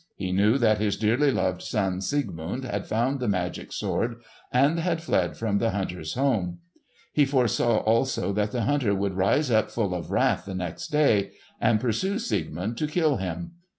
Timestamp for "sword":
3.71-4.15